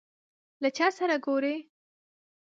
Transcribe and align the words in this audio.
له 0.61 0.69
چا 0.77 0.87
سره 0.97 1.15
ګورې؟ 1.25 1.55